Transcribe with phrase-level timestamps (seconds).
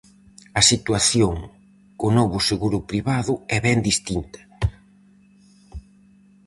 [0.59, 1.35] A situación
[1.99, 4.41] co novo seguro privado é ben distinta.